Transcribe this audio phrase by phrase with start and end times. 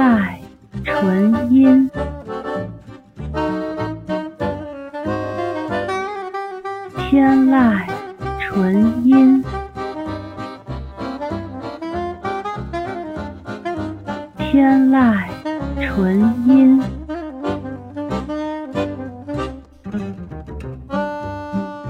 [0.00, 0.24] 籁
[0.82, 1.90] 纯音，
[6.96, 7.84] 天籁
[8.40, 9.44] 纯音，
[14.38, 15.28] 天籁
[15.82, 16.80] 纯音，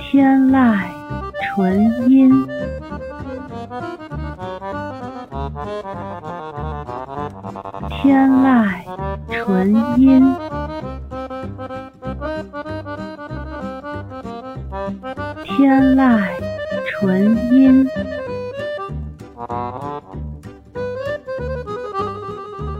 [0.00, 0.76] 天籁
[1.54, 2.48] 纯音，
[8.02, 8.68] 天籁
[9.44, 10.34] 纯音，
[15.44, 16.20] 天籁
[16.98, 17.86] 纯音，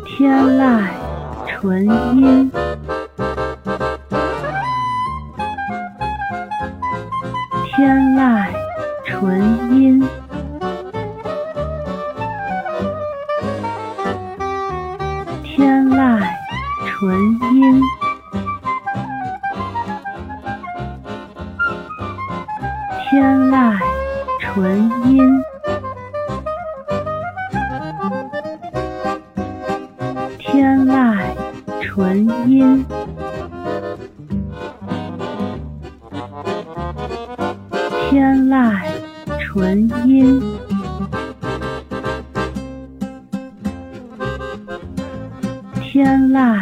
[0.05, 0.83] 天籁
[1.47, 1.87] 纯
[2.17, 2.51] 音，
[7.77, 8.42] 天籁
[17.63, 17.81] 音，
[22.99, 23.79] 天籁
[24.41, 25.41] 纯音，
[30.41, 31.17] 天籁
[31.81, 32.85] 纯音，
[38.11, 38.77] 天籁
[39.39, 40.43] 纯音，
[45.81, 46.62] 天籁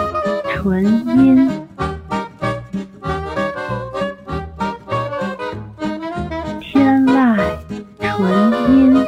[0.61, 0.85] 纯
[1.17, 1.49] 音，
[6.59, 7.35] 天籁
[7.99, 9.07] 纯音，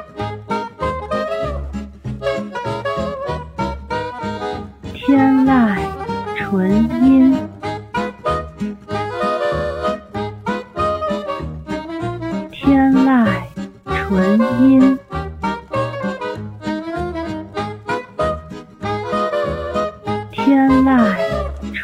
[4.96, 5.78] 天籁
[6.36, 7.38] 纯音，
[12.52, 13.28] 天籁
[13.86, 14.40] 纯
[14.72, 14.98] 音，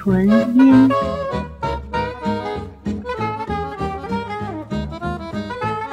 [0.01, 0.89] 纯音，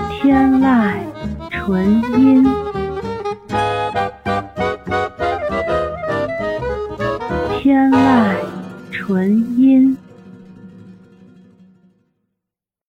[0.08, 0.94] 天籁
[1.50, 2.44] 纯音，
[7.58, 8.36] 天籁
[8.92, 9.98] 纯音。